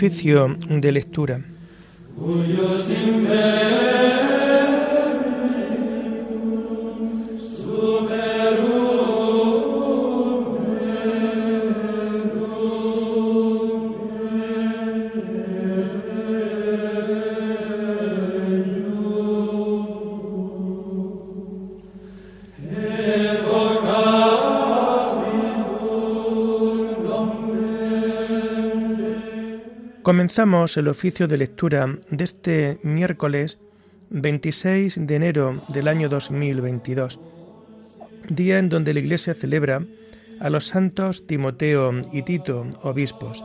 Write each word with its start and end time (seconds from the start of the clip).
Oficio 0.00 0.56
de 0.66 0.92
lectura. 0.92 1.44
Comenzamos 30.02 30.78
el 30.78 30.88
oficio 30.88 31.28
de 31.28 31.36
lectura 31.36 31.98
de 32.08 32.24
este 32.24 32.78
miércoles 32.82 33.58
26 34.08 35.06
de 35.06 35.14
enero 35.14 35.62
del 35.68 35.88
año 35.88 36.08
2022, 36.08 37.20
día 38.30 38.58
en 38.58 38.70
donde 38.70 38.94
la 38.94 39.00
Iglesia 39.00 39.34
celebra 39.34 39.84
a 40.40 40.48
los 40.48 40.66
santos 40.68 41.26
Timoteo 41.26 41.92
y 42.12 42.22
Tito, 42.22 42.66
obispos. 42.82 43.44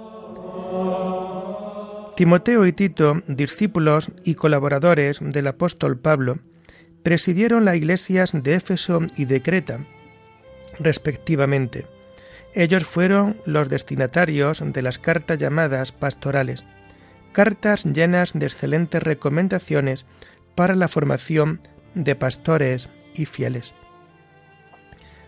Timoteo 2.15 2.65
y 2.65 2.71
Tito, 2.71 3.21
discípulos 3.27 4.11
y 4.23 4.35
colaboradores 4.35 5.19
del 5.21 5.47
apóstol 5.47 5.99
Pablo, 5.99 6.39
presidieron 7.03 7.65
las 7.65 7.75
iglesias 7.75 8.31
de 8.33 8.55
Éfeso 8.55 9.01
y 9.17 9.25
de 9.25 9.41
Creta, 9.41 9.79
respectivamente 10.79 11.94
ellos 12.55 12.85
fueron 12.85 13.37
los 13.45 13.67
destinatarios 13.67 14.63
de 14.65 14.81
las 14.81 14.97
cartas 14.97 15.37
llamadas 15.37 15.91
pastorales, 15.91 16.63
cartas 17.33 17.83
llenas 17.83 18.31
de 18.33 18.45
excelentes 18.45 19.03
recomendaciones 19.03 20.05
para 20.55 20.73
la 20.73 20.87
formación 20.87 21.59
de 21.95 22.15
pastores 22.15 22.89
y 23.13 23.25
fieles. 23.25 23.75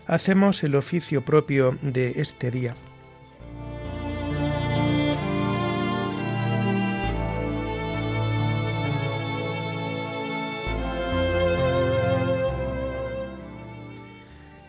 Hacemos 0.06 0.64
el 0.64 0.74
oficio 0.74 1.22
propio 1.22 1.76
de 1.82 2.14
este 2.16 2.50
día. 2.50 2.74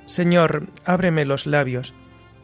Señor, 0.05 0.67
ábreme 0.83 1.23
los 1.23 1.45
labios 1.45 1.93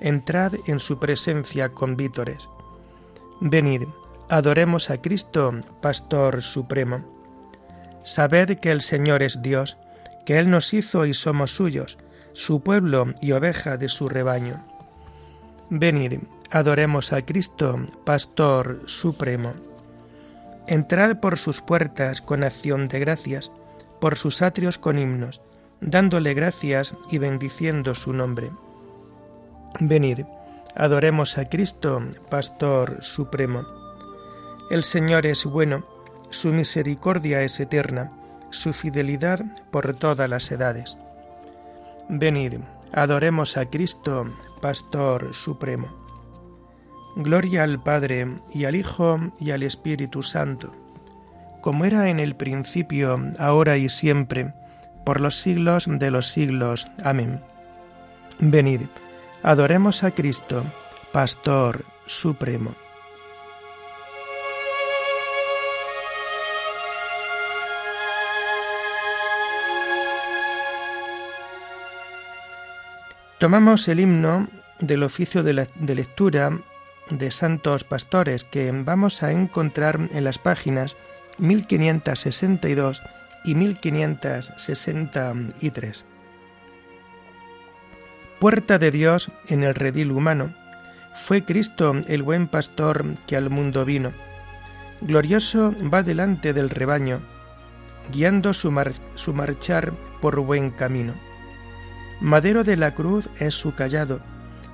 entrad 0.00 0.54
en 0.66 0.78
su 0.78 0.98
presencia 0.98 1.70
con 1.70 1.96
vítores. 1.96 2.48
Venid, 3.40 3.84
adoremos 4.28 4.90
a 4.90 5.00
Cristo, 5.00 5.52
Pastor 5.80 6.42
Supremo. 6.42 7.04
Sabed 8.02 8.58
que 8.58 8.70
el 8.70 8.80
Señor 8.80 9.22
es 9.22 9.42
Dios, 9.42 9.78
que 10.24 10.38
Él 10.38 10.50
nos 10.50 10.72
hizo 10.74 11.06
y 11.06 11.14
somos 11.14 11.50
suyos, 11.50 11.98
su 12.32 12.60
pueblo 12.60 13.14
y 13.20 13.32
oveja 13.32 13.76
de 13.76 13.88
su 13.88 14.08
rebaño. 14.08 14.64
Venid, 15.70 16.20
adoremos 16.50 17.12
a 17.12 17.22
Cristo, 17.22 17.78
Pastor 18.04 18.82
Supremo. 18.86 19.52
Entrad 20.66 21.20
por 21.20 21.38
sus 21.38 21.60
puertas 21.60 22.20
con 22.20 22.44
acción 22.44 22.88
de 22.88 23.00
gracias, 23.00 23.50
por 24.00 24.16
sus 24.16 24.42
atrios 24.42 24.78
con 24.78 24.98
himnos, 24.98 25.40
dándole 25.80 26.34
gracias 26.34 26.94
y 27.10 27.18
bendiciendo 27.18 27.94
su 27.94 28.12
nombre 28.12 28.50
Venid, 29.80 30.24
adoremos 30.74 31.38
a 31.38 31.48
Cristo, 31.48 32.02
Pastor 32.28 32.98
Supremo. 33.02 33.64
El 34.70 34.84
Señor 34.84 35.26
es 35.26 35.44
bueno, 35.44 35.86
su 36.30 36.52
misericordia 36.52 37.42
es 37.42 37.60
eterna, 37.60 38.12
su 38.50 38.72
fidelidad 38.72 39.40
por 39.70 39.94
todas 39.94 40.28
las 40.28 40.50
edades. 40.50 40.96
Venid, 42.08 42.60
adoremos 42.92 43.56
a 43.56 43.66
Cristo, 43.66 44.26
Pastor 44.60 45.34
Supremo. 45.34 45.88
Gloria 47.16 47.62
al 47.62 47.82
Padre 47.82 48.26
y 48.52 48.64
al 48.64 48.76
Hijo 48.76 49.18
y 49.40 49.50
al 49.50 49.62
Espíritu 49.62 50.22
Santo, 50.22 50.72
como 51.62 51.84
era 51.84 52.10
en 52.10 52.20
el 52.20 52.36
principio, 52.36 53.18
ahora 53.38 53.76
y 53.76 53.88
siempre, 53.88 54.52
por 55.04 55.20
los 55.20 55.36
siglos 55.36 55.86
de 55.88 56.10
los 56.10 56.28
siglos. 56.28 56.86
Amén. 57.02 57.40
Venid, 58.38 58.82
Adoremos 59.46 60.02
a 60.02 60.10
Cristo, 60.10 60.62
Pastor 61.12 61.84
Supremo. 62.04 62.74
Tomamos 73.38 73.86
el 73.86 74.00
himno 74.00 74.48
del 74.80 75.04
oficio 75.04 75.44
de, 75.44 75.68
lectura 75.94 76.58
de 77.10 77.30
santos 77.30 77.84
pastores 77.84 78.42
que 78.42 78.72
vamos 78.72 79.22
a 79.22 79.30
encontrar 79.30 80.10
en 80.12 80.24
las 80.24 80.40
páginas 80.40 80.96
1562 81.38 83.00
y 83.44 83.54
1563 83.54 86.15
puerta 88.38 88.78
de 88.78 88.90
Dios 88.90 89.30
en 89.48 89.64
el 89.64 89.74
redil 89.74 90.12
humano, 90.12 90.54
fue 91.14 91.44
Cristo 91.44 91.94
el 92.08 92.22
buen 92.22 92.48
pastor 92.48 93.04
que 93.26 93.36
al 93.36 93.48
mundo 93.48 93.84
vino. 93.84 94.12
Glorioso 95.00 95.74
va 95.92 96.02
delante 96.02 96.52
del 96.52 96.68
rebaño, 96.68 97.20
guiando 98.12 98.52
su, 98.52 98.72
su 99.14 99.32
marchar 99.32 99.92
por 100.20 100.38
buen 100.40 100.70
camino. 100.70 101.14
Madero 102.20 102.64
de 102.64 102.76
la 102.76 102.94
cruz 102.94 103.28
es 103.38 103.54
su 103.54 103.74
callado, 103.74 104.20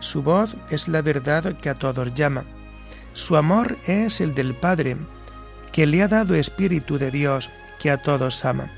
su 0.00 0.23
voz 0.23 0.56
es 0.71 0.89
la 0.89 1.03
verdad 1.03 1.56
que 1.59 1.71
a 1.71 1.75
todos 1.75 2.15
llama, 2.15 2.44
su 3.12 3.37
amor 3.37 3.79
es 3.87 4.21
el 4.21 4.34
del 4.34 4.55
Padre, 4.55 4.97
que 5.71 5.87
le 5.87 6.03
ha 6.03 6.09
dado 6.09 6.34
Espíritu 6.34 6.99
de 6.99 7.11
Dios 7.11 7.50
que 7.79 7.91
a 7.91 7.99
todos 7.99 8.44
ama. 8.44 8.71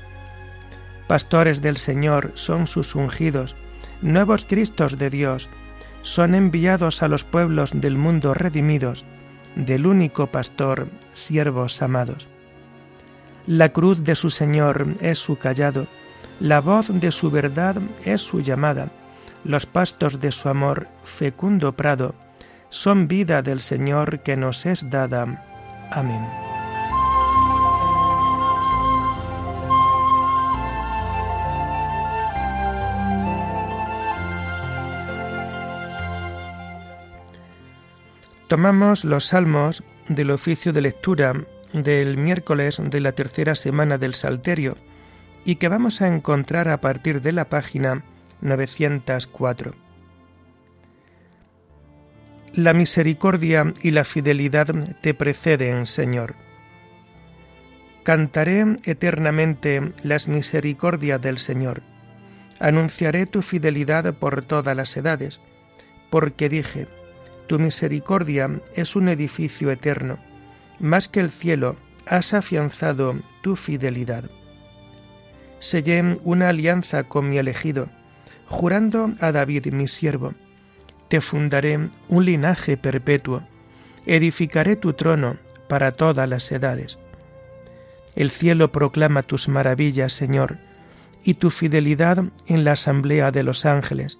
Pastores 1.07 1.61
del 1.61 1.77
Señor 1.77 2.31
son 2.33 2.67
sus 2.67 2.95
ungidos, 2.95 3.55
nuevos 4.05 4.45
Cristos 4.45 4.97
de 4.97 5.09
Dios, 5.09 5.49
son 6.01 6.35
enviados 6.35 7.01
a 7.01 7.07
los 7.07 7.23
pueblos 7.23 7.71
del 7.73 7.97
mundo 7.97 8.33
redimidos, 8.33 9.03
del 9.55 9.87
único 9.87 10.27
pastor, 10.27 10.87
siervos 11.13 11.81
amados. 11.81 12.27
La 13.47 13.69
cruz 13.69 14.03
de 14.03 14.15
su 14.15 14.29
Señor 14.29 14.87
es 15.01 15.19
su 15.19 15.37
callado, 15.37 15.87
la 16.39 16.61
voz 16.61 16.89
de 16.93 17.11
su 17.11 17.31
verdad 17.31 17.77
es 18.03 18.21
su 18.21 18.41
llamada, 18.41 18.89
los 19.43 19.65
pastos 19.65 20.19
de 20.19 20.31
su 20.31 20.49
amor, 20.49 20.87
fecundo 21.03 21.73
prado, 21.73 22.13
son 22.69 23.07
vida 23.07 23.41
del 23.41 23.61
Señor 23.61 24.19
que 24.19 24.35
nos 24.35 24.65
es 24.65 24.89
dada. 24.89 25.43
Amén. 25.91 26.44
Tomamos 38.47 39.03
los 39.03 39.25
salmos 39.25 39.83
del 40.07 40.29
oficio 40.29 40.71
de 40.71 40.81
lectura 40.81 41.33
del 41.73 42.17
miércoles 42.17 42.79
de 42.83 43.01
la 43.01 43.13
tercera 43.13 43.55
semana 43.55 43.97
del 43.97 44.13
Salterio 44.13 44.77
y 45.45 45.55
que 45.55 45.67
vamos 45.67 46.01
a 46.01 46.07
encontrar 46.07 46.69
a 46.69 46.79
partir 46.79 47.21
de 47.21 47.31
la 47.31 47.49
página 47.49 48.03
904. 48.41 49.73
La 52.53 52.73
misericordia 52.73 53.73
y 53.81 53.91
la 53.91 54.03
fidelidad 54.05 54.67
te 55.01 55.13
preceden, 55.13 55.87
Señor. 55.87 56.35
Cantaré 58.03 58.75
eternamente 58.83 59.91
las 60.03 60.27
misericordias 60.27 61.19
del 61.19 61.39
Señor. 61.39 61.81
Anunciaré 62.59 63.25
tu 63.25 63.41
fidelidad 63.41 64.13
por 64.13 64.43
todas 64.43 64.77
las 64.77 64.95
edades, 64.95 65.41
porque 66.11 66.47
dije, 66.47 66.87
tu 67.47 67.59
misericordia 67.59 68.49
es 68.75 68.95
un 68.95 69.09
edificio 69.09 69.71
eterno, 69.71 70.17
más 70.79 71.07
que 71.07 71.19
el 71.19 71.31
cielo, 71.31 71.75
has 72.07 72.33
afianzado 72.33 73.15
tu 73.41 73.55
fidelidad. 73.55 74.25
Sellé 75.59 76.15
una 76.23 76.49
alianza 76.49 77.03
con 77.03 77.29
mi 77.29 77.37
elegido, 77.37 77.89
jurando 78.47 79.11
a 79.19 79.31
David 79.31 79.67
mi 79.73 79.87
siervo, 79.87 80.33
te 81.07 81.21
fundaré 81.21 81.89
un 82.07 82.25
linaje 82.25 82.77
perpetuo, 82.77 83.43
edificaré 84.05 84.75
tu 84.75 84.93
trono 84.93 85.37
para 85.67 85.91
todas 85.91 86.27
las 86.27 86.51
edades. 86.51 86.99
El 88.15 88.29
cielo 88.31 88.71
proclama 88.71 89.23
tus 89.23 89.47
maravillas, 89.47 90.13
Señor, 90.13 90.57
y 91.23 91.35
tu 91.35 91.49
fidelidad 91.49 92.23
en 92.47 92.63
la 92.63 92.73
asamblea 92.73 93.31
de 93.31 93.43
los 93.43 93.65
ángeles. 93.65 94.19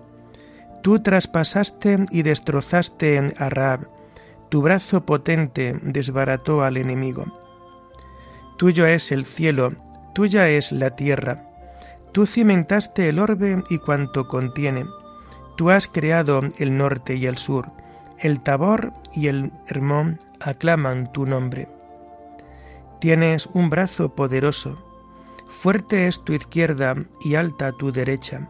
Tú 0.81 0.99
traspasaste 0.99 2.05
y 2.09 2.23
destrozaste 2.23 3.15
en 3.15 3.33
Arab, 3.37 3.87
tu 4.51 4.61
brazo 4.61 5.05
potente 5.05 5.79
desbarató 5.81 6.63
al 6.63 6.75
enemigo. 6.75 7.25
Tuyo 8.57 8.85
es 8.85 9.13
el 9.13 9.25
cielo, 9.25 9.71
tuya 10.13 10.49
es 10.49 10.73
la 10.73 10.89
tierra. 10.95 11.47
Tú 12.11 12.25
cimentaste 12.25 13.07
el 13.07 13.19
orbe 13.19 13.63
y 13.69 13.77
cuanto 13.77 14.27
contiene. 14.27 14.85
Tú 15.55 15.69
has 15.69 15.87
creado 15.87 16.41
el 16.57 16.77
norte 16.77 17.15
y 17.15 17.27
el 17.27 17.37
sur. 17.37 17.71
El 18.19 18.41
Tabor 18.41 18.91
y 19.13 19.29
el 19.29 19.53
Hermón 19.67 20.19
aclaman 20.41 21.13
tu 21.13 21.25
nombre. 21.25 21.69
Tienes 22.99 23.47
un 23.53 23.69
brazo 23.69 24.15
poderoso. 24.15 24.77
Fuerte 25.47 26.07
es 26.07 26.23
tu 26.25 26.33
izquierda 26.33 26.95
y 27.23 27.35
alta 27.35 27.71
tu 27.71 27.93
derecha. 27.93 28.49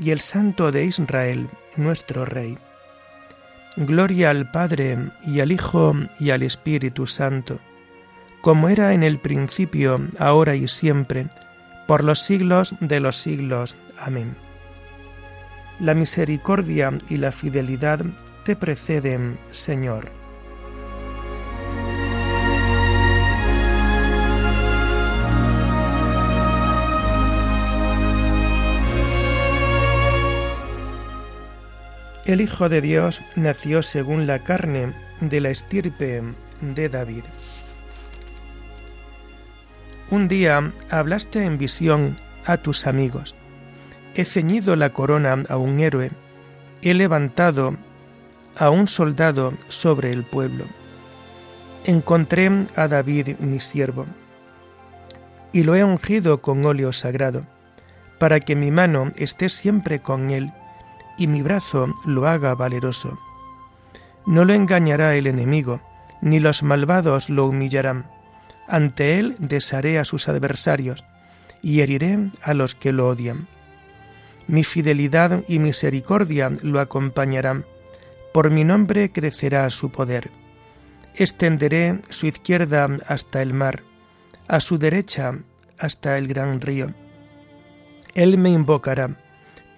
y 0.00 0.10
el 0.10 0.20
Santo 0.20 0.72
de 0.72 0.84
Israel 0.84 1.48
nuestro 1.76 2.24
Rey. 2.24 2.58
Gloria 3.76 4.30
al 4.30 4.50
Padre 4.50 5.10
y 5.24 5.40
al 5.40 5.52
Hijo 5.52 5.94
y 6.18 6.30
al 6.30 6.42
Espíritu 6.42 7.06
Santo, 7.06 7.60
como 8.40 8.68
era 8.68 8.94
en 8.94 9.02
el 9.02 9.18
principio, 9.18 10.00
ahora 10.18 10.56
y 10.56 10.66
siempre, 10.66 11.28
por 11.86 12.02
los 12.02 12.20
siglos 12.20 12.74
de 12.80 13.00
los 13.00 13.16
siglos. 13.16 13.76
Amén. 13.98 14.34
La 15.78 15.94
misericordia 15.94 16.96
y 17.08 17.16
la 17.16 17.32
fidelidad 17.32 18.00
te 18.44 18.56
preceden, 18.56 19.38
Señor. 19.50 20.19
El 32.30 32.40
Hijo 32.40 32.68
de 32.68 32.80
Dios 32.80 33.22
nació 33.34 33.82
según 33.82 34.28
la 34.28 34.44
carne 34.44 34.94
de 35.20 35.40
la 35.40 35.50
estirpe 35.50 36.22
de 36.60 36.88
David. 36.88 37.24
Un 40.12 40.28
día 40.28 40.72
hablaste 40.90 41.42
en 41.42 41.58
visión 41.58 42.14
a 42.46 42.58
tus 42.58 42.86
amigos 42.86 43.34
He 44.14 44.24
ceñido 44.24 44.76
la 44.76 44.92
corona 44.92 45.42
a 45.48 45.56
un 45.56 45.80
héroe, 45.80 46.12
he 46.82 46.94
levantado 46.94 47.76
a 48.56 48.70
un 48.70 48.86
soldado 48.86 49.52
sobre 49.66 50.12
el 50.12 50.22
pueblo. 50.22 50.66
Encontré 51.82 52.48
a 52.76 52.86
David 52.86 53.38
mi 53.40 53.58
siervo, 53.58 54.06
y 55.52 55.64
lo 55.64 55.74
he 55.74 55.82
ungido 55.82 56.40
con 56.40 56.64
óleo 56.64 56.92
sagrado, 56.92 57.42
para 58.20 58.38
que 58.38 58.54
mi 58.54 58.70
mano 58.70 59.10
esté 59.16 59.48
siempre 59.48 59.98
con 59.98 60.30
él, 60.30 60.52
y 61.20 61.28
mi 61.28 61.42
brazo 61.42 61.94
lo 62.04 62.26
haga 62.26 62.56
valeroso. 62.56 63.16
No 64.26 64.44
lo 64.44 64.52
engañará 64.54 65.14
el 65.14 65.28
enemigo, 65.28 65.80
ni 66.20 66.40
los 66.40 66.64
malvados 66.64 67.30
lo 67.30 67.46
humillarán. 67.46 68.06
Ante 68.66 69.20
él 69.20 69.36
desharé 69.38 70.00
a 70.00 70.04
sus 70.04 70.28
adversarios, 70.28 71.04
y 71.62 71.80
heriré 71.80 72.30
a 72.42 72.54
los 72.54 72.74
que 72.74 72.92
lo 72.92 73.06
odian 73.06 73.46
mi 74.50 74.64
fidelidad 74.64 75.44
y 75.46 75.60
misericordia 75.60 76.50
lo 76.62 76.80
acompañarán. 76.80 77.64
Por 78.32 78.50
mi 78.50 78.64
nombre 78.64 79.12
crecerá 79.12 79.70
su 79.70 79.92
poder. 79.92 80.32
Extenderé 81.14 82.00
su 82.08 82.26
izquierda 82.26 82.88
hasta 83.06 83.42
el 83.42 83.54
mar, 83.54 83.84
a 84.48 84.58
su 84.58 84.76
derecha 84.76 85.38
hasta 85.78 86.18
el 86.18 86.26
gran 86.26 86.60
río. 86.60 86.88
Él 88.14 88.38
me 88.38 88.50
invocará. 88.50 89.16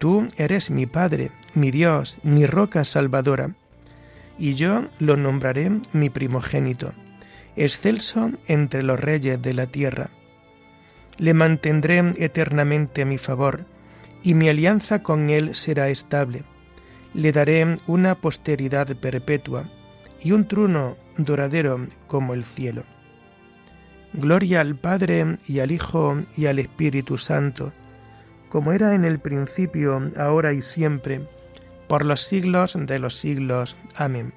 Tú 0.03 0.27
eres 0.37 0.73
mi 0.73 0.87
Padre, 0.87 1.31
mi 1.55 1.71
Dios, 1.71 2.19
mi 2.25 2.45
roca 2.45 2.83
salvadora. 2.83 3.55
Y 4.37 4.55
yo 4.55 4.87
lo 4.99 5.17
nombraré 5.17 5.71
mi 5.93 6.11
primogénito, 6.11 6.93
excelso 7.55 8.33
entre 8.49 8.83
los 8.83 8.99
reyes 8.99 9.41
de 9.41 9.55
la 9.55 9.69
tierra. 9.69 10.11
Le 11.19 11.35
mantendré 11.35 12.03
eternamente 12.17 13.03
a 13.03 13.05
mi 13.05 13.17
favor 13.17 13.65
y 14.25 14.35
mi 14.35 14.49
alianza 14.49 15.05
con 15.05 15.31
él 15.31 15.55
será 15.55 15.89
estable. 15.89 16.43
Le 17.15 17.31
daré 17.31 17.77
una 17.87 18.17
posteridad 18.17 18.97
perpetua 18.97 19.71
y 20.21 20.33
un 20.33 20.49
trono 20.49 20.97
doradero 21.17 21.87
como 22.09 22.35
el 22.35 22.43
cielo. 22.43 22.83
Gloria 24.15 24.63
al 24.63 24.75
Padre 24.75 25.39
y 25.47 25.61
al 25.61 25.71
Hijo 25.71 26.19
y 26.37 26.47
al 26.47 26.59
Espíritu 26.59 27.19
Santo, 27.19 27.73
como 28.53 28.75
era 28.75 28.95
en 28.95 29.07
el 29.07 29.19
principio, 29.19 30.13
ahora 30.19 30.53
y 30.53 30.61
siempre, 30.61 31.27
por 31.89 32.05
los 32.05 32.21
siglos 32.21 32.77
de 32.79 32.99
los 32.99 33.15
siglos. 33.15 33.79
Amén. 33.97 34.35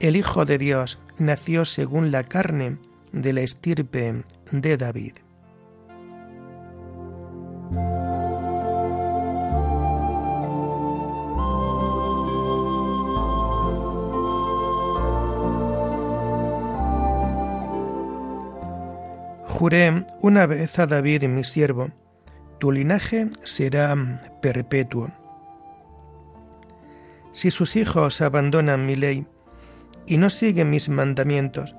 El 0.00 0.16
Hijo 0.16 0.44
de 0.44 0.58
Dios 0.58 1.00
nació 1.16 1.64
según 1.64 2.10
la 2.10 2.24
carne 2.24 2.76
de 3.10 3.32
la 3.32 3.40
estirpe 3.40 4.22
de 4.50 4.76
David. 4.76 5.14
Juré 19.46 20.04
una 20.20 20.44
vez 20.44 20.78
a 20.78 20.86
David 20.86 21.24
mi 21.28 21.44
siervo, 21.44 21.92
tu 22.62 22.70
linaje 22.70 23.28
será 23.42 23.92
perpetuo. 24.40 25.10
Si 27.32 27.50
sus 27.50 27.74
hijos 27.74 28.20
abandonan 28.20 28.86
mi 28.86 28.94
ley 28.94 29.26
y 30.06 30.16
no 30.16 30.30
siguen 30.30 30.70
mis 30.70 30.88
mandamientos, 30.88 31.74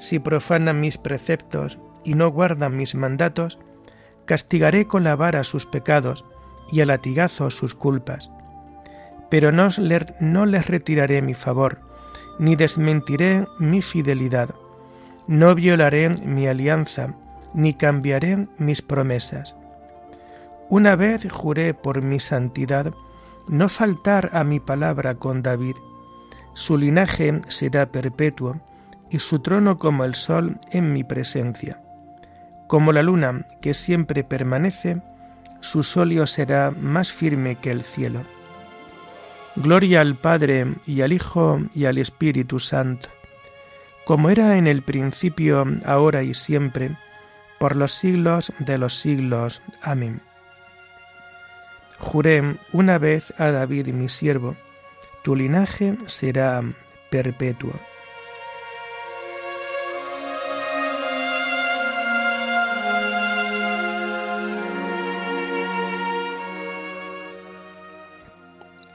si 0.00 0.18
profanan 0.18 0.80
mis 0.80 0.98
preceptos 0.98 1.78
y 2.02 2.14
no 2.14 2.32
guardan 2.32 2.76
mis 2.76 2.96
mandatos, 2.96 3.60
castigaré 4.24 4.88
con 4.88 5.04
la 5.04 5.14
vara 5.14 5.44
sus 5.44 5.66
pecados 5.66 6.24
y 6.72 6.80
a 6.80 6.86
latigazo 6.86 7.48
sus 7.52 7.76
culpas. 7.76 8.32
Pero 9.30 9.52
no, 9.52 9.68
no 10.18 10.46
les 10.46 10.66
retiraré 10.66 11.22
mi 11.22 11.34
favor, 11.34 11.78
ni 12.40 12.56
desmentiré 12.56 13.46
mi 13.60 13.82
fidelidad. 13.82 14.52
No 15.28 15.54
violaré 15.54 16.08
mi 16.08 16.48
alianza, 16.48 17.14
ni 17.54 17.72
cambiaré 17.72 18.48
mis 18.58 18.82
promesas. 18.82 19.56
Una 20.76 20.96
vez 20.96 21.30
juré 21.30 21.72
por 21.72 22.02
mi 22.02 22.18
santidad 22.18 22.92
no 23.46 23.68
faltar 23.68 24.30
a 24.32 24.42
mi 24.42 24.58
palabra 24.58 25.14
con 25.14 25.40
David. 25.40 25.76
Su 26.52 26.76
linaje 26.76 27.42
será 27.46 27.92
perpetuo 27.92 28.60
y 29.08 29.20
su 29.20 29.38
trono 29.38 29.78
como 29.78 30.02
el 30.02 30.16
sol 30.16 30.58
en 30.72 30.92
mi 30.92 31.04
presencia. 31.04 31.80
Como 32.66 32.90
la 32.90 33.04
luna 33.04 33.46
que 33.62 33.72
siempre 33.72 34.24
permanece, 34.24 35.00
su 35.60 35.84
solio 35.84 36.26
será 36.26 36.72
más 36.72 37.12
firme 37.12 37.54
que 37.54 37.70
el 37.70 37.84
cielo. 37.84 38.22
Gloria 39.54 40.00
al 40.00 40.16
Padre 40.16 40.74
y 40.86 41.02
al 41.02 41.12
Hijo 41.12 41.60
y 41.72 41.84
al 41.84 41.98
Espíritu 41.98 42.58
Santo, 42.58 43.10
como 44.04 44.28
era 44.28 44.58
en 44.58 44.66
el 44.66 44.82
principio, 44.82 45.66
ahora 45.86 46.24
y 46.24 46.34
siempre, 46.34 46.96
por 47.60 47.76
los 47.76 47.92
siglos 47.92 48.52
de 48.58 48.76
los 48.76 48.94
siglos. 48.94 49.62
Amén. 49.80 50.20
Juré 52.04 52.58
una 52.72 52.98
vez 52.98 53.32
a 53.38 53.50
David 53.50 53.88
mi 53.88 54.10
siervo, 54.10 54.54
tu 55.22 55.34
linaje 55.34 55.96
será 56.04 56.62
perpetuo. 57.10 57.72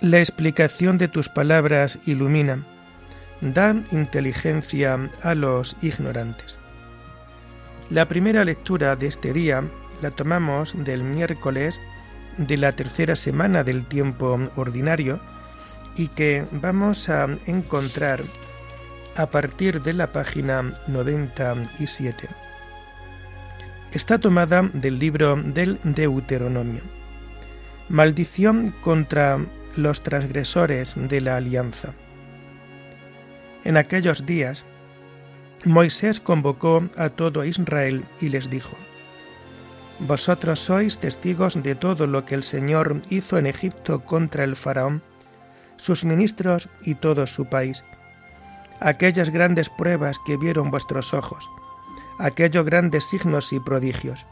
La 0.01 0.19
explicación 0.19 0.97
de 0.99 1.07
tus 1.07 1.29
palabras 1.29 1.99
ilumina, 2.05 2.65
da 3.41 3.75
inteligencia 3.91 5.09
a 5.23 5.33
los 5.33 5.75
ignorantes. 5.81 6.59
La 7.89 8.07
primera 8.07 8.45
lectura 8.45 8.95
de 8.95 9.07
este 9.07 9.33
día 9.33 9.63
la 10.01 10.11
tomamos 10.11 10.73
del 10.85 11.03
miércoles 11.03 11.81
de 12.39 12.57
la 12.57 12.71
tercera 12.71 13.15
semana 13.15 13.63
del 13.63 13.85
tiempo 13.85 14.39
ordinario 14.55 15.19
y 15.95 16.07
que 16.07 16.45
vamos 16.51 17.09
a 17.09 17.27
encontrar 17.45 18.21
a 19.15 19.27
partir 19.27 19.81
de 19.81 19.93
la 19.93 20.11
página 20.11 20.73
97. 20.87 22.29
Está 23.91 24.17
tomada 24.17 24.69
del 24.73 24.97
libro 24.97 25.35
del 25.35 25.79
Deuteronomio. 25.83 26.81
Maldición 27.89 28.73
contra 28.81 29.39
los 29.75 30.01
transgresores 30.01 30.95
de 30.95 31.21
la 31.21 31.37
alianza. 31.37 31.93
En 33.65 33.75
aquellos 33.75 34.25
días, 34.25 34.65
Moisés 35.65 36.21
convocó 36.21 36.87
a 36.95 37.09
todo 37.09 37.43
Israel 37.43 38.05
y 38.21 38.29
les 38.29 38.49
dijo, 38.49 38.77
Vosotros 39.99 40.59
sois 40.59 40.97
testigos 40.97 41.61
de 41.61 41.75
todo 41.75 42.07
lo 42.07 42.23
que 42.23 42.35
el 42.35 42.43
Señor 42.43 43.01
hizo 43.09 43.37
en 43.37 43.45
Egipto 43.45 44.05
contra 44.05 44.43
el 44.45 44.55
faraón, 44.55 45.03
sus 45.75 46.05
ministros 46.05 46.69
y 46.83 46.95
todo 46.95 47.27
su 47.27 47.45
país, 47.45 47.83
aquellas 48.79 49.29
grandes 49.29 49.69
pruebas 49.69 50.17
que 50.25 50.37
vieron 50.37 50.71
vuestros 50.71 51.13
ojos, 51.13 51.49
aquellos 52.17 52.65
grandes 52.65 53.09
signos 53.09 53.51
y 53.51 53.59
prodigios. 53.59 54.25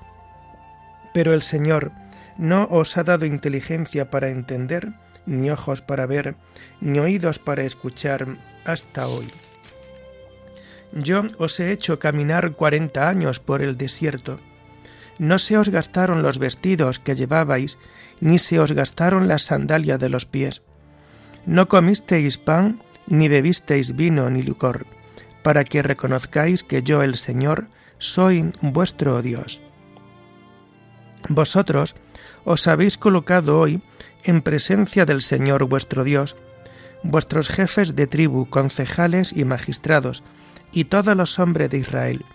Pero 1.14 1.34
el 1.34 1.42
Señor 1.42 1.92
no 2.38 2.68
os 2.70 2.98
ha 2.98 3.04
dado 3.04 3.26
inteligencia 3.26 4.10
para 4.10 4.30
entender, 4.30 4.94
ni 5.26 5.50
ojos 5.50 5.82
para 5.82 6.06
ver, 6.06 6.36
ni 6.80 7.00
oídos 7.00 7.40
para 7.40 7.64
escuchar 7.64 8.38
hasta 8.66 9.08
hoy. 9.08 9.28
Yo 10.94 11.24
os 11.38 11.60
he 11.60 11.72
hecho 11.72 12.00
caminar 12.00 12.54
cuarenta 12.54 13.10
años 13.10 13.42
por 13.42 13.62
el 13.62 13.78
desierto. 13.78 14.40
No 15.20 15.40
se 15.40 15.58
os 15.58 15.70
gastaron 15.70 16.22
los 16.22 16.38
vestidos 16.38 17.00
que 17.00 17.16
llevabais, 17.16 17.80
ni 18.22 18.40
se 18.40 18.60
os 18.60 18.72
gastaron 18.72 19.28
las 19.28 19.44
sandalias 19.44 20.00
de 20.00 20.10
los 20.10 20.26
pies. 20.26 20.62
No 21.46 21.68
comisteis 21.68 22.38
pan, 22.38 22.82
ni 23.08 23.28
bebisteis 23.28 23.96
vino 23.96 24.30
ni 24.30 24.44
licor, 24.44 24.86
para 25.44 25.64
que 25.64 25.82
reconozcáis 25.82 26.64
que 26.64 26.84
yo 26.84 27.04
el 27.04 27.18
Señor 27.18 27.68
soy 27.98 28.52
vuestro 28.62 29.22
Dios. 29.22 29.62
Vosotros 31.30 31.96
os 32.46 32.68
habéis 32.68 32.98
colocado 32.98 33.60
hoy 33.60 33.82
en 34.24 34.42
presencia 34.42 35.06
del 35.06 35.22
Señor 35.22 35.66
vuestro 35.66 36.04
Dios, 36.04 36.36
vuestros 37.04 37.50
jefes 37.50 37.96
de 37.96 38.08
tribu, 38.08 38.50
concejales 38.50 39.34
y 39.34 39.46
magistrados, 39.46 40.24
y 40.72 40.86
todos 40.86 41.16
los 41.16 41.40
hombres 41.40 41.70
de 41.70 41.78
Israel, 41.78 42.26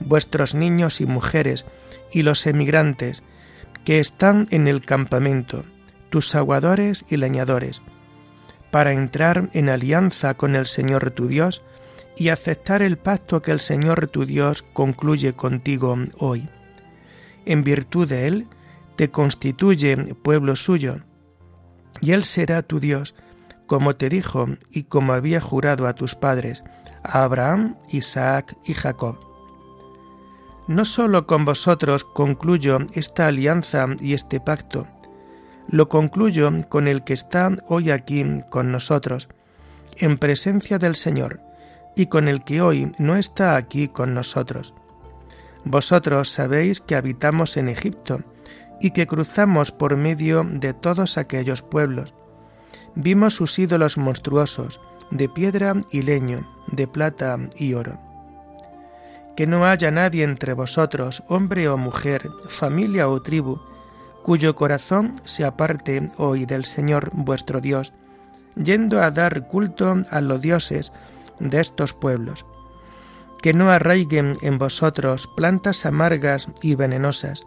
vuestros 0.00 0.54
niños 0.54 1.00
y 1.00 1.06
mujeres, 1.06 1.66
y 2.12 2.22
los 2.22 2.46
emigrantes, 2.46 3.22
que 3.84 4.00
están 4.00 4.46
en 4.50 4.68
el 4.68 4.80
campamento, 4.82 5.64
tus 6.10 6.34
aguadores 6.34 7.04
y 7.08 7.16
leñadores, 7.16 7.82
para 8.70 8.92
entrar 8.92 9.48
en 9.52 9.68
alianza 9.68 10.34
con 10.34 10.56
el 10.56 10.66
Señor 10.66 11.10
tu 11.12 11.28
Dios 11.28 11.62
y 12.16 12.30
aceptar 12.30 12.82
el 12.82 12.96
pacto 12.96 13.42
que 13.42 13.52
el 13.52 13.60
Señor 13.60 14.08
tu 14.08 14.24
Dios 14.24 14.62
concluye 14.62 15.34
contigo 15.34 15.96
hoy. 16.18 16.48
En 17.44 17.62
virtud 17.62 18.08
de 18.08 18.26
él, 18.26 18.48
te 18.96 19.10
constituye 19.10 19.96
pueblo 20.14 20.56
suyo, 20.56 21.02
y 22.00 22.12
Él 22.12 22.24
será 22.24 22.62
tu 22.62 22.80
Dios, 22.80 23.14
como 23.66 23.96
te 23.96 24.08
dijo 24.08 24.48
y 24.70 24.84
como 24.84 25.12
había 25.12 25.40
jurado 25.40 25.86
a 25.86 25.94
tus 25.94 26.14
padres, 26.14 26.64
a 27.02 27.24
Abraham, 27.24 27.76
Isaac 27.90 28.56
y 28.64 28.74
Jacob. 28.74 29.35
No 30.68 30.84
solo 30.84 31.26
con 31.26 31.44
vosotros 31.44 32.02
concluyo 32.02 32.78
esta 32.94 33.28
alianza 33.28 33.86
y 34.00 34.14
este 34.14 34.40
pacto, 34.40 34.88
lo 35.68 35.88
concluyo 35.88 36.50
con 36.68 36.88
el 36.88 37.04
que 37.04 37.12
está 37.12 37.50
hoy 37.68 37.90
aquí 37.90 38.24
con 38.50 38.72
nosotros, 38.72 39.28
en 39.96 40.18
presencia 40.18 40.78
del 40.78 40.96
Señor, 40.96 41.40
y 41.94 42.06
con 42.06 42.28
el 42.28 42.44
que 42.44 42.60
hoy 42.60 42.92
no 42.98 43.16
está 43.16 43.56
aquí 43.56 43.88
con 43.88 44.12
nosotros. 44.12 44.74
Vosotros 45.64 46.30
sabéis 46.30 46.80
que 46.80 46.96
habitamos 46.96 47.56
en 47.56 47.68
Egipto, 47.68 48.20
y 48.80 48.90
que 48.90 49.06
cruzamos 49.06 49.72
por 49.72 49.96
medio 49.96 50.44
de 50.44 50.74
todos 50.74 51.16
aquellos 51.16 51.62
pueblos. 51.62 52.14
Vimos 52.94 53.34
sus 53.34 53.58
ídolos 53.58 53.98
monstruosos, 53.98 54.80
de 55.10 55.28
piedra 55.28 55.74
y 55.90 56.02
leño, 56.02 56.46
de 56.72 56.86
plata 56.86 57.38
y 57.56 57.74
oro. 57.74 58.05
Que 59.36 59.46
no 59.46 59.66
haya 59.66 59.90
nadie 59.90 60.24
entre 60.24 60.54
vosotros, 60.54 61.22
hombre 61.28 61.68
o 61.68 61.76
mujer, 61.76 62.30
familia 62.48 63.08
o 63.08 63.20
tribu, 63.20 63.60
cuyo 64.22 64.54
corazón 64.56 65.14
se 65.24 65.44
aparte 65.44 66.10
hoy 66.16 66.46
del 66.46 66.64
Señor 66.64 67.10
vuestro 67.12 67.60
Dios, 67.60 67.92
yendo 68.56 69.02
a 69.02 69.10
dar 69.10 69.46
culto 69.46 69.94
a 70.10 70.20
los 70.20 70.40
dioses 70.40 70.92
de 71.38 71.60
estos 71.60 71.92
pueblos. 71.92 72.46
Que 73.42 73.52
no 73.52 73.70
arraiguen 73.70 74.36
en 74.42 74.58
vosotros 74.58 75.28
plantas 75.36 75.84
amargas 75.84 76.48
y 76.62 76.74
venenosas, 76.74 77.46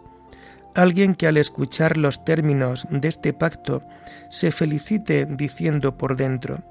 Alguien 0.74 1.14
que 1.14 1.26
al 1.26 1.36
escuchar 1.36 1.96
los 1.96 2.24
términos 2.24 2.86
de 2.90 3.08
este 3.08 3.32
pacto 3.32 3.82
se 4.28 4.52
felicite 4.52 5.26
diciendo 5.26 5.98
por 5.98 6.16
dentro, 6.16 6.62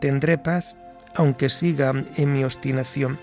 tendré 0.00 0.38
paz 0.38 0.76
aunque 1.14 1.48
siga 1.48 1.92
en 2.16 2.32
mi 2.32 2.42
obstinación, 2.42 3.18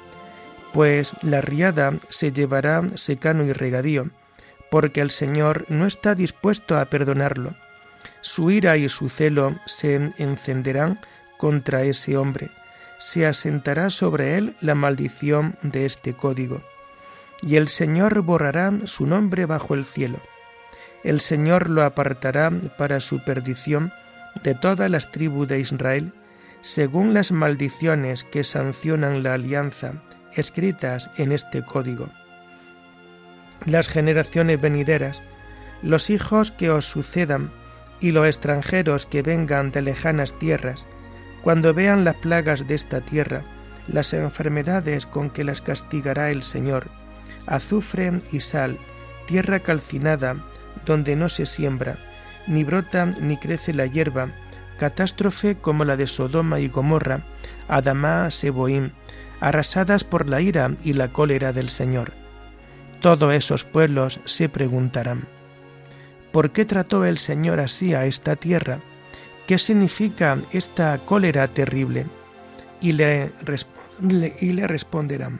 pues 0.73 1.13
la 1.21 1.41
riada 1.41 1.93
se 2.09 2.31
llevará 2.31 2.83
secano 2.95 3.43
y 3.43 3.53
regadío, 3.53 4.07
porque 4.69 5.01
el 5.01 5.11
Señor 5.11 5.65
no 5.69 5.85
está 5.85 6.15
dispuesto 6.15 6.77
a 6.77 6.85
perdonarlo. 6.85 7.53
Su 8.21 8.51
ira 8.51 8.77
y 8.77 8.87
su 8.89 9.09
celo 9.09 9.55
se 9.65 10.13
encenderán 10.17 10.99
contra 11.37 11.83
ese 11.83 12.17
hombre, 12.17 12.51
se 12.97 13.25
asentará 13.25 13.89
sobre 13.89 14.37
él 14.37 14.55
la 14.61 14.75
maldición 14.75 15.57
de 15.63 15.85
este 15.85 16.13
código 16.13 16.61
y 17.41 17.55
el 17.55 17.67
Señor 17.67 18.21
borrará 18.21 18.71
su 18.85 19.07
nombre 19.07 19.45
bajo 19.45 19.73
el 19.73 19.85
cielo. 19.85 20.19
El 21.03 21.19
Señor 21.19 21.69
lo 21.69 21.83
apartará 21.83 22.51
para 22.77 22.99
su 22.99 23.23
perdición 23.23 23.91
de 24.43 24.53
todas 24.53 24.89
las 24.89 25.11
tribus 25.11 25.47
de 25.47 25.59
Israel, 25.59 26.13
según 26.61 27.13
las 27.13 27.31
maldiciones 27.31 28.23
que 28.23 28.43
sancionan 28.43 29.23
la 29.23 29.33
alianza 29.33 29.93
escritas 30.33 31.09
en 31.17 31.31
este 31.31 31.63
código. 31.63 32.09
Las 33.65 33.87
generaciones 33.87 34.59
venideras, 34.59 35.23
los 35.81 36.09
hijos 36.09 36.51
que 36.51 36.69
os 36.69 36.85
sucedan 36.85 37.51
y 37.99 38.11
los 38.11 38.25
extranjeros 38.25 39.05
que 39.05 39.21
vengan 39.21 39.71
de 39.71 39.81
lejanas 39.81 40.37
tierras, 40.39 40.87
cuando 41.41 41.73
vean 41.73 42.03
las 42.03 42.15
plagas 42.17 42.67
de 42.67 42.75
esta 42.75 43.01
tierra, 43.01 43.43
las 43.87 44.13
enfermedades 44.13 45.05
con 45.05 45.29
que 45.29 45.43
las 45.43 45.61
castigará 45.61 46.29
el 46.31 46.43
Señor, 46.43 46.87
azufre 47.47 48.21
y 48.31 48.39
sal, 48.39 48.79
tierra 49.25 49.61
calcinada, 49.61 50.35
donde 50.85 51.15
no 51.15 51.29
se 51.29 51.45
siembra, 51.45 51.97
ni 52.47 52.63
brota 52.63 53.05
ni 53.05 53.37
crece 53.37 53.73
la 53.73 53.85
hierba, 53.85 54.29
catástrofe 54.79 55.55
como 55.57 55.85
la 55.85 55.95
de 55.95 56.07
Sodoma 56.07 56.59
y 56.59 56.67
Gomorra, 56.67 57.23
Adamá, 57.67 58.29
Seboim, 58.29 58.91
arrasadas 59.41 60.05
por 60.05 60.29
la 60.29 60.39
ira 60.39 60.75
y 60.83 60.93
la 60.93 61.11
cólera 61.11 61.51
del 61.51 61.69
Señor. 61.69 62.13
Todos 63.01 63.33
esos 63.33 63.65
pueblos 63.65 64.21
se 64.23 64.47
preguntarán, 64.47 65.27
¿por 66.31 66.51
qué 66.51 66.63
trató 66.63 67.03
el 67.03 67.17
Señor 67.17 67.59
así 67.59 67.93
a 67.93 68.05
esta 68.05 68.37
tierra? 68.37 68.79
¿Qué 69.47 69.57
significa 69.57 70.37
esta 70.53 70.97
cólera 70.99 71.47
terrible? 71.49 72.05
y 72.81 72.93
le, 72.93 73.31
y 74.39 74.49
le 74.49 74.67
responderán, 74.67 75.39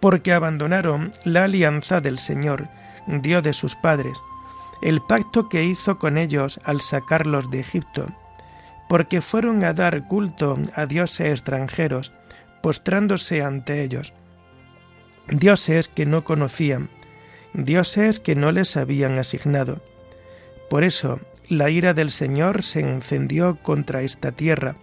porque 0.00 0.32
abandonaron 0.32 1.12
la 1.24 1.44
alianza 1.44 2.00
del 2.00 2.18
Señor, 2.18 2.68
Dios 3.06 3.42
de 3.42 3.52
sus 3.52 3.76
padres, 3.76 4.20
el 4.82 5.00
pacto 5.00 5.48
que 5.48 5.64
hizo 5.64 5.98
con 5.98 6.18
ellos 6.18 6.60
al 6.64 6.80
sacarlos 6.80 7.50
de 7.50 7.60
Egipto, 7.60 8.06
porque 8.88 9.20
fueron 9.20 9.64
a 9.64 9.72
dar 9.72 10.06
culto 10.06 10.58
a 10.74 10.86
dioses 10.86 11.30
extranjeros, 11.30 12.12
postrándose 12.64 13.42
ante 13.42 13.82
ellos, 13.82 14.14
dioses 15.28 15.88
que 15.88 16.06
no 16.06 16.24
conocían, 16.24 16.88
dioses 17.52 18.20
que 18.20 18.36
no 18.36 18.52
les 18.52 18.78
habían 18.78 19.18
asignado. 19.18 19.82
Por 20.70 20.82
eso 20.82 21.20
la 21.50 21.68
ira 21.68 21.92
del 21.92 22.10
Señor 22.10 22.62
se 22.62 22.80
encendió 22.80 23.58
contra 23.60 24.00
esta 24.00 24.32
tierra, 24.32 24.76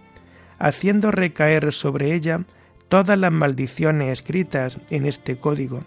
haciendo 0.60 1.10
recaer 1.10 1.72
sobre 1.72 2.14
ella 2.14 2.44
todas 2.88 3.18
las 3.18 3.32
maldiciones 3.32 4.12
escritas 4.12 4.78
en 4.90 5.04
este 5.04 5.38
código. 5.38 5.82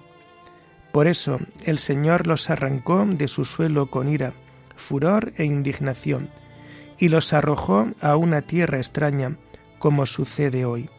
Por 0.92 1.08
eso 1.08 1.40
el 1.64 1.80
Señor 1.80 2.28
los 2.28 2.50
arrancó 2.50 3.06
de 3.06 3.30
su 3.30 3.46
suelo 3.46 3.90
con 3.90 4.10
ira, 4.10 4.34
furor 4.76 5.32
e 5.38 5.46
indignación, 5.46 6.30
y 7.00 7.08
los 7.08 7.32
arrojó 7.32 7.88
a 8.02 8.18
una 8.18 8.42
tierra 8.42 8.80
extraña, 8.80 9.38
como 9.80 10.06
sucede 10.06 10.66
hoy. 10.66 10.90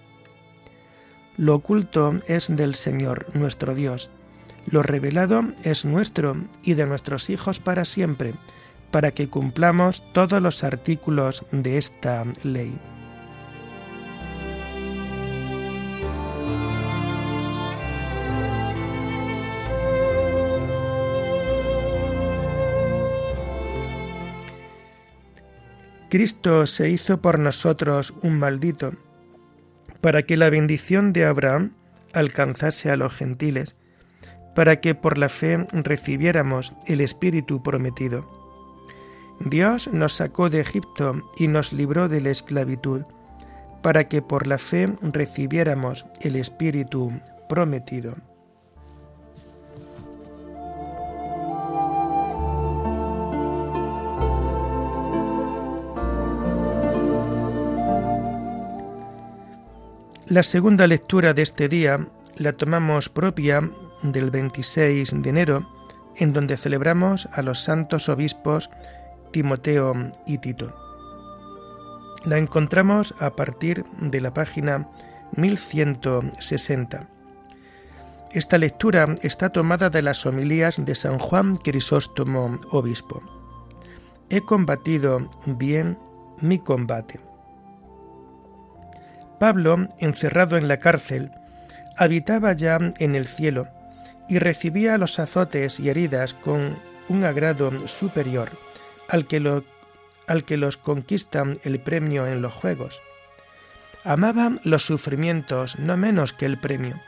Lo 1.37 1.57
oculto 1.57 2.15
es 2.27 2.55
del 2.55 2.75
Señor, 2.75 3.27
nuestro 3.35 3.75
Dios, 3.75 4.11
lo 4.67 4.83
revelado 4.83 5.45
es 5.63 5.85
nuestro 5.85 6.37
y 6.63 6.75
de 6.75 6.87
nuestros 6.87 7.29
hijos 7.31 7.61
para 7.61 7.85
siempre, 7.85 8.35
para 8.91 9.11
que 9.11 9.29
cumplamos 9.29 10.03
todos 10.13 10.41
los 10.43 10.65
artículos 10.65 11.45
de 11.53 11.79
esta 11.79 12.25
ley. 12.43 12.77
Cristo 26.09 26.67
se 26.67 26.89
hizo 26.89 27.21
por 27.21 27.39
nosotros 27.39 28.15
un 28.23 28.39
maldito, 28.39 28.93
para 30.07 30.23
que 30.23 30.37
la 30.37 30.51
bendición 30.51 31.13
de 31.13 31.25
Abraham 31.25 31.73
alcanzase 32.13 32.93
a 32.93 32.97
los 32.97 33.13
gentiles, 33.13 33.75
para 34.55 34.81
que 34.81 34.95
por 34.95 35.19
la 35.19 35.29
fe 35.29 35.67
recibiéramos 35.73 36.75
el 36.87 37.01
Espíritu 37.01 37.61
prometido. 37.61 38.25
Dios 39.41 39.93
nos 39.93 40.13
sacó 40.13 40.49
de 40.49 40.61
Egipto 40.61 41.29
y 41.37 41.49
nos 41.49 41.73
libró 41.73 42.09
de 42.09 42.21
la 42.21 42.31
esclavitud, 42.31 43.03
para 43.83 44.05
que 44.05 44.23
por 44.23 44.47
la 44.47 44.59
fe 44.59 44.95
recibiéramos 45.03 46.07
el 46.21 46.37
Espíritu 46.37 47.11
prometido. 47.49 48.15
La 60.29 60.43
segunda 60.43 60.89
lectura 60.89 61.35
de 61.35 61.43
este 61.43 61.69
día 61.69 62.09
la 62.35 62.53
tomamos 62.53 63.09
propia 63.09 63.71
del 64.03 64.33
26 64.33 65.23
de 65.23 65.31
enero, 65.31 65.71
en 66.17 66.33
donde 66.33 66.57
celebramos 66.57 67.29
a 67.33 67.43
los 67.43 67.61
santos 67.63 68.09
obispos 68.09 68.69
Timoteo 69.31 69.95
y 70.27 70.39
Tito. 70.39 70.75
La 72.25 72.39
encontramos 72.39 73.15
a 73.21 73.37
partir 73.37 73.85
de 74.01 74.21
la 74.21 74.35
página 74.35 74.89
1160. 75.37 77.09
Esta 78.33 78.59
lectura 78.59 79.15
está 79.23 79.51
tomada 79.51 79.91
de 79.91 80.03
las 80.03 80.27
homilías 80.27 80.85
de 80.85 80.97
San 80.97 81.21
Juan 81.21 81.55
Crisóstomo, 81.55 82.59
obispo. 82.71 83.23
He 84.29 84.41
combatido 84.41 85.31
bien 85.47 85.97
mi 86.43 86.59
combate. 86.59 87.26
Pablo, 89.39 89.89
encerrado 89.99 90.57
en 90.57 90.69
la 90.69 90.79
cárcel, 90.79 91.31
habitaba 91.97 92.53
ya 92.53 92.79
en 92.99 93.15
el 93.15 93.27
cielo 93.27 93.69
y 94.29 94.39
recibía 94.39 94.99
los 94.99 95.19
azotes 95.19 95.81
y 95.81 95.89
heridas 95.89 96.35
con 96.35 96.77
un 97.09 97.25
agrado 97.25 97.87
superior 97.89 98.51
al 99.09 99.27
que, 99.27 100.57
los 100.57 100.77
conquistan 100.77 101.59
el 101.63 101.79
premio 101.81 102.27
en 102.27 102.43
los 102.43 102.53
juegos. 102.53 103.01
Amaba 104.05 104.53
los 104.63 104.85
sufrimientos 104.85 105.79
no 105.79 105.97
menos 105.97 106.33
que 106.33 106.47
el 106.47 106.59
premio, 106.59 107.01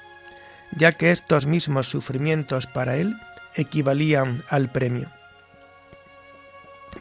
ya 0.77 0.93
que 0.93 1.11
estos 1.11 1.47
mismos 1.47 1.89
sufrimientos 1.89 2.67
para 2.67 2.97
él 2.97 3.17
equivalían 3.55 4.43
al 4.49 4.71
premio. 4.71 5.11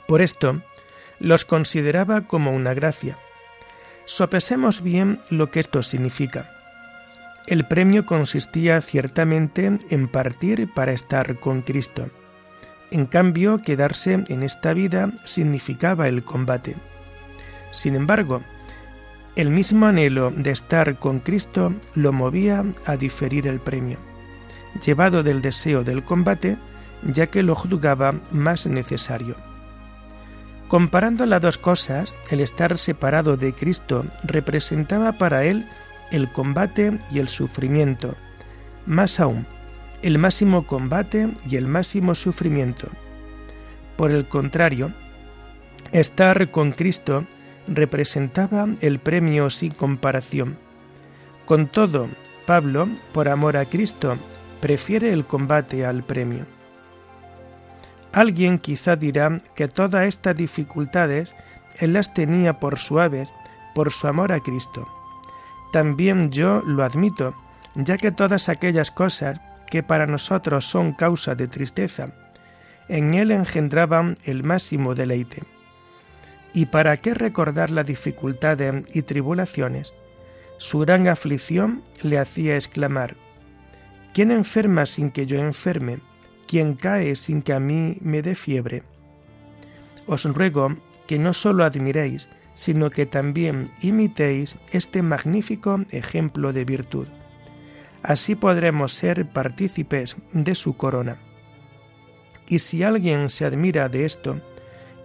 Por 0.07 0.21
esto, 0.21 0.61
los 1.19 1.45
consideraba 1.45 2.21
como 2.21 2.51
una 2.51 2.73
gracia, 2.73 3.17
Sopesemos 4.07 4.81
bien 4.81 5.19
lo 5.29 5.51
que 5.51 5.59
esto 5.59 5.83
significa. 5.83 6.49
El 7.45 7.65
premio 7.67 8.05
consistía 8.05 8.79
ciertamente 8.79 9.79
en 9.89 10.07
partir 10.07 10.73
para 10.73 10.93
estar 10.93 11.41
con 11.41 11.61
Cristo. 11.61 12.09
En 12.89 13.05
cambio, 13.05 13.61
quedarse 13.61 14.23
en 14.29 14.43
esta 14.43 14.71
vida 14.71 15.11
significaba 15.25 16.07
el 16.07 16.23
combate. 16.23 16.77
Sin 17.71 17.95
embargo, 17.95 18.43
el 19.35 19.49
mismo 19.49 19.87
anhelo 19.87 20.31
de 20.31 20.51
estar 20.51 20.99
con 20.99 21.19
Cristo 21.19 21.73
lo 21.93 22.13
movía 22.13 22.63
a 22.85 22.95
diferir 22.95 23.45
el 23.45 23.59
premio, 23.59 23.97
llevado 24.85 25.21
del 25.21 25.41
deseo 25.41 25.83
del 25.83 26.05
combate, 26.05 26.57
ya 27.03 27.27
que 27.27 27.43
lo 27.43 27.55
juzgaba 27.55 28.13
más 28.31 28.67
necesario. 28.67 29.46
Comparando 30.67 31.25
las 31.25 31.41
dos 31.41 31.57
cosas, 31.57 32.13
el 32.29 32.41
estar 32.41 32.77
separado 32.77 33.37
de 33.37 33.53
Cristo 33.53 34.05
representaba 34.23 35.13
para 35.13 35.45
él 35.45 35.65
el 36.11 36.29
combate 36.29 36.99
y 37.09 37.19
el 37.19 37.29
sufrimiento, 37.29 38.15
más 38.85 39.21
aún, 39.21 39.47
el 40.01 40.17
máximo 40.17 40.67
combate 40.67 41.29
y 41.49 41.55
el 41.55 41.67
máximo 41.67 42.15
sufrimiento. 42.15 42.89
Por 43.95 44.11
el 44.11 44.27
contrario, 44.27 44.91
estar 45.93 46.51
con 46.51 46.73
Cristo 46.73 47.25
representaba 47.67 48.67
el 48.81 48.99
premio 48.99 49.49
sin 49.49 49.71
comparación. 49.71 50.57
Con 51.45 51.67
todo, 51.67 52.09
Pablo, 52.45 52.89
por 53.13 53.29
amor 53.29 53.55
a 53.55 53.65
Cristo, 53.65 54.17
prefiere 54.59 55.13
el 55.13 55.25
combate 55.25 55.85
al 55.85 56.03
premio. 56.03 56.45
Alguien 58.13 58.57
quizá 58.57 58.95
dirá 58.95 59.41
que 59.55 59.67
todas 59.67 60.07
estas 60.07 60.35
dificultades 60.35 61.35
él 61.79 61.93
las 61.93 62.13
tenía 62.13 62.59
por 62.59 62.79
suaves, 62.79 63.33
por 63.75 63.91
su 63.91 64.07
amor 64.07 64.31
a 64.31 64.39
Cristo. 64.39 64.87
También 65.71 66.31
yo 66.31 66.61
lo 66.65 66.83
admito, 66.83 67.35
ya 67.75 67.97
que 67.97 68.11
todas 68.11 68.49
aquellas 68.49 68.89
cosas 68.89 69.39
que 69.69 69.83
para 69.83 70.07
nosotros 70.07 70.65
son 70.65 70.93
causa 70.93 71.35
de 71.35 71.47
tristeza, 71.47 72.13
en 72.87 73.13
él 73.13 73.31
engendraban 73.31 74.15
el 74.23 74.43
máximo 74.43 74.95
deleite. 74.95 75.43
¿Y 76.53 76.67
para 76.67 76.97
qué 76.97 77.13
recordar 77.13 77.69
las 77.69 77.85
dificultades 77.85 78.85
y 78.93 79.01
tribulaciones? 79.03 79.93
Su 80.57 80.79
gran 80.79 81.07
aflicción 81.07 81.83
le 82.01 82.17
hacía 82.17 82.55
exclamar, 82.55 83.15
¿quién 84.13 84.31
enferma 84.31 84.85
sin 84.85 85.11
que 85.11 85.25
yo 85.27 85.37
enferme? 85.37 85.99
Quien 86.47 86.75
cae 86.75 87.15
sin 87.15 87.41
que 87.41 87.53
a 87.53 87.59
mí 87.59 87.97
me 88.01 88.21
dé 88.21 88.33
fiebre. 88.33 88.83
Os 90.07 90.23
ruego 90.25 90.75
que 91.05 91.19
no 91.19 91.33
solo 91.33 91.63
admiréis, 91.63 92.29
sino 92.53 92.89
que 92.89 93.05
también 93.05 93.69
imitéis 93.81 94.55
este 94.71 95.01
magnífico 95.03 95.81
ejemplo 95.91 96.53
de 96.53 96.65
virtud. 96.65 97.07
Así 98.01 98.35
podremos 98.35 98.93
ser 98.93 99.29
partícipes 99.29 100.17
de 100.33 100.55
su 100.55 100.75
corona. 100.75 101.17
Y 102.47 102.59
si 102.59 102.83
alguien 102.83 103.29
se 103.29 103.45
admira 103.45 103.89
de 103.89 104.05
esto 104.05 104.41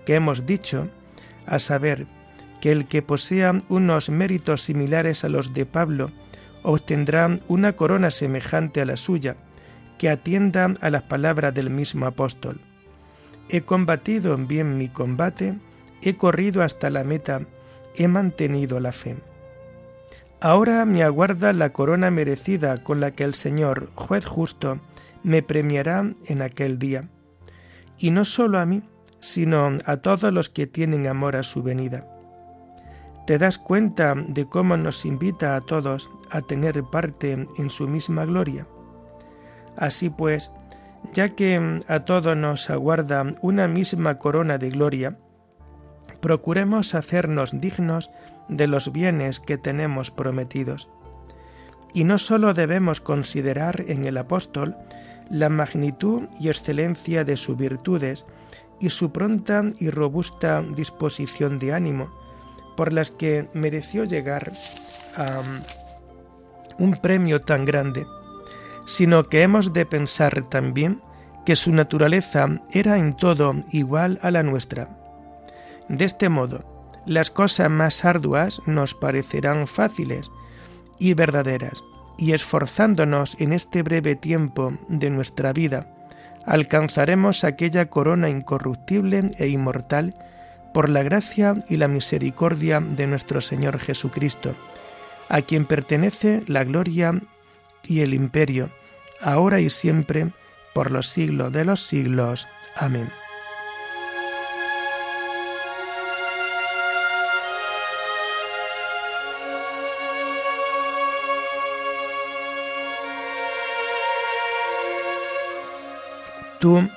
que 0.07 0.15
hemos 0.15 0.47
dicho, 0.47 0.89
a 1.47 1.59
saber, 1.59 2.07
que 2.61 2.71
el 2.71 2.87
que 2.87 3.03
posea 3.03 3.61
unos 3.69 4.09
méritos 4.09 4.63
similares 4.63 5.25
a 5.25 5.29
los 5.29 5.53
de 5.53 5.67
Pablo 5.67 6.13
obtendrá 6.63 7.37
una 7.49 7.75
corona 7.75 8.11
semejante 8.11 8.81
a 8.81 8.85
la 8.85 8.97
suya, 8.97 9.37
que 10.03 10.11
atienda 10.11 10.75
a 10.81 10.91
las 10.91 11.05
palabras 11.05 11.55
del 11.55 11.71
mismo 11.71 12.07
apóstol. 12.07 12.61
He 13.49 13.61
combatido 13.61 14.37
bien 14.37 14.77
mi 14.77 14.89
combate, 14.89 15.55
he 16.03 16.17
corrido 16.17 16.65
hasta 16.65 16.91
la 16.91 17.05
meta, 17.05 17.43
he 17.95 18.09
mantenido 18.09 18.81
la 18.81 18.91
fe. 18.91 19.15
Ahora 20.41 20.85
me 20.87 21.05
aguarda 21.05 21.53
la 21.53 21.73
corona 21.73 22.11
merecida 22.11 22.79
con 22.79 22.99
la 22.99 23.13
que 23.13 23.23
el 23.23 23.35
Señor, 23.35 23.91
juez 23.95 24.27
justo, 24.27 24.81
me 25.23 25.45
premiará 25.45 26.13
en 26.25 26.43
aquel 26.43 26.81
día. 26.81 27.09
Y 27.97 28.11
no 28.11 28.25
solo 28.25 28.59
a 28.59 28.67
mí, 28.67 28.83
sino 29.21 29.79
a 29.87 29.99
todos 29.99 30.33
los 30.33 30.49
que 30.49 30.67
tienen 30.67 31.07
amor 31.07 31.37
a 31.37 31.45
su 31.45 31.63
venida. 31.63 32.09
te 33.25 33.39
das 33.39 33.57
cuenta 33.57 34.17
de 34.17 34.49
cómo 34.49 34.77
nos 34.77 35.05
invita 35.05 35.55
a 35.55 35.61
todos 35.61 36.11
a 36.29 36.41
tener 36.41 36.83
parte 36.83 37.47
en 37.57 37.71
su 37.71 37.87
misma 37.87 38.25
gloria. 38.25 38.67
Así 39.77 40.11
pues, 40.11 40.53
ya 41.13 41.29
que 41.31 41.81
a 41.89 42.01
todos 42.01 42.37
nos 42.37 42.71
aguarda 42.71 43.25
una 43.41 43.69
misma 43.69 44.19
corona 44.19 44.59
de 44.59 44.71
gloria, 44.71 45.17
procuremos 46.21 46.95
hacernos 46.95 47.61
dignos 47.61 48.11
de 48.49 48.67
los 48.67 48.93
bienes 48.93 49.41
que 49.41 49.59
tenemos 49.59 50.11
prometidos. 50.11 50.89
Y 51.93 52.05
no 52.05 52.17
sólo 52.19 52.55
debemos 52.55 53.01
considerar 53.01 53.85
en 53.89 54.05
el 54.05 54.17
apóstol 54.17 54.77
la 55.29 55.49
magnitud 55.49 56.23
y 56.41 56.49
excelencia 56.49 57.25
de 57.25 57.37
sus 57.37 57.57
virtudes 57.57 58.25
y 58.81 58.91
su 58.91 59.13
pronta 59.13 59.65
y 59.79 59.91
robusta 59.91 60.63
disposición 60.63 61.59
de 61.59 61.73
ánimo, 61.73 62.11
por 62.77 62.93
las 62.93 63.11
que 63.11 63.49
mereció 63.53 64.05
llegar 64.05 64.53
a 65.17 65.43
un 66.79 66.97
premio 67.01 67.41
tan 67.41 67.65
grande, 67.65 68.07
sino 68.85 69.29
que 69.29 69.43
hemos 69.43 69.73
de 69.73 69.87
pensar 69.87 70.43
también 70.45 71.01
que 71.45 71.57
su 71.57 71.73
naturaleza 71.73 72.61
era 72.73 72.99
en 72.99 73.15
todo 73.15 73.55
igual 73.71 74.19
a 74.23 74.31
la 74.31 74.43
nuestra. 74.43 74.89
De 75.89 76.05
este 76.05 76.29
modo, 76.29 76.65
las 77.07 77.31
cosas 77.31 77.71
más 77.71 78.05
arduas 78.05 78.63
nos 78.67 78.95
parecerán 78.95 79.67
fáciles 79.67 80.31
y 80.99 81.15
verdaderas, 81.15 81.83
y 82.17 82.33
esforzándonos 82.33 83.41
en 83.41 83.53
este 83.53 83.83
breve 83.83 84.15
tiempo 84.15 84.75
de 84.89 85.11
nuestra 85.11 85.53
vida, 85.53 85.91
alcanzaremos 86.47 87.45
aquella 87.45 87.89
corona 87.89 88.29
incorruptible 88.29 89.31
e 89.39 89.49
inmortal 89.49 90.15
por 90.73 90.89
la 90.89 91.03
gracia 91.03 91.57
y 91.69 91.77
la 91.77 91.89
misericordia 91.89 92.81
de 92.81 93.07
nuestro 93.07 93.41
Señor 93.41 93.79
Jesucristo, 93.79 94.55
a 95.29 95.43
quien 95.43 95.65
pertenece 95.65 96.43
la 96.47 96.65
gloria 96.65 97.21
y 97.85 98.01
el 98.01 98.15
imperio, 98.15 98.71
ahora 99.21 99.61
y 99.61 99.71
siempre, 99.71 100.33
por 100.75 100.91
los 100.91 101.07
siglos 101.09 101.53
de 101.53 101.65
los 101.65 101.81
siglos. 101.81 102.49
Amén. 102.77 103.11
Tú, 116.63 116.89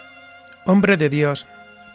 hombre 0.66 0.96
de 0.96 1.10
Dios, 1.10 1.48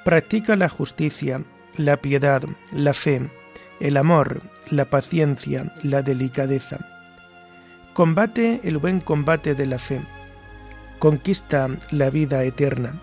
practica 0.05 0.57
la 0.57 0.68
justicia, 0.68 1.44
la 1.76 1.98
piedad, 1.98 2.42
la 2.72 2.92
fe, 2.92 3.31
el 3.79 3.96
amor, 3.96 4.42
la 4.70 4.87
paciencia, 4.87 5.72
la 5.85 6.03
delicadeza. 6.03 6.99
Combate 7.92 8.61
el 8.62 8.79
buen 8.79 9.00
combate 9.00 9.57
de 9.57 9.66
la 9.66 9.79
fe. 9.79 10.00
Conquista 11.00 11.68
la 11.90 12.09
vida 12.09 12.44
eterna. 12.44 13.00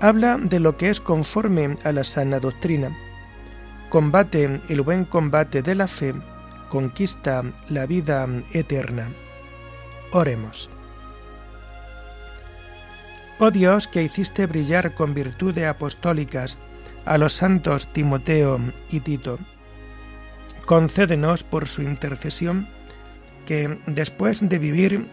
Habla 0.00 0.38
de 0.38 0.60
lo 0.60 0.76
que 0.76 0.88
es 0.88 1.00
conforme 1.00 1.76
a 1.82 1.90
la 1.90 2.04
sana 2.04 2.38
doctrina. 2.38 2.96
Combate 3.88 4.60
el 4.68 4.82
buen 4.82 5.04
combate 5.04 5.62
de 5.62 5.74
la 5.74 5.88
fe. 5.88 6.14
Conquista 6.68 7.42
la 7.68 7.86
vida 7.86 8.28
eterna. 8.52 9.12
Oremos. 10.12 10.70
Oh 13.40 13.50
Dios, 13.50 13.88
que 13.88 14.04
hiciste 14.04 14.46
brillar 14.46 14.94
con 14.94 15.12
virtudes 15.12 15.66
apostólicas 15.66 16.56
a 17.04 17.18
los 17.18 17.32
santos 17.32 17.88
Timoteo 17.92 18.60
y 18.90 19.00
Tito. 19.00 19.40
Concédenos 20.66 21.42
por 21.42 21.66
su 21.66 21.82
intercesión 21.82 22.68
que 23.50 23.80
después 23.88 24.48
de 24.48 24.60
vivir 24.60 25.08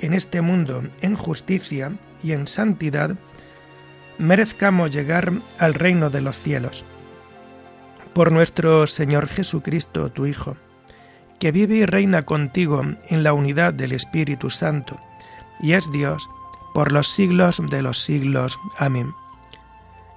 en 0.00 0.14
este 0.14 0.40
mundo 0.40 0.84
en 1.02 1.14
justicia 1.14 1.92
y 2.22 2.32
en 2.32 2.46
santidad, 2.46 3.14
merezcamos 4.16 4.90
llegar 4.90 5.30
al 5.58 5.74
reino 5.74 6.08
de 6.08 6.22
los 6.22 6.34
cielos. 6.34 6.82
Por 8.14 8.32
nuestro 8.32 8.86
Señor 8.86 9.28
Jesucristo, 9.28 10.08
tu 10.08 10.24
Hijo, 10.24 10.56
que 11.38 11.52
vive 11.52 11.76
y 11.76 11.84
reina 11.84 12.24
contigo 12.24 12.80
en 13.08 13.22
la 13.22 13.34
unidad 13.34 13.74
del 13.74 13.92
Espíritu 13.92 14.48
Santo, 14.48 14.98
y 15.60 15.74
es 15.74 15.92
Dios 15.92 16.26
por 16.72 16.90
los 16.90 17.08
siglos 17.08 17.60
de 17.68 17.82
los 17.82 17.98
siglos. 17.98 18.58
Amén. 18.78 19.12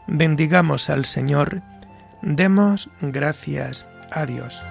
Bendigamos 0.07 0.89
al 0.89 1.03
Señor, 1.03 1.61
demos 2.21 2.89
gracias 3.01 3.85
a 4.13 4.25
Dios. 4.25 4.63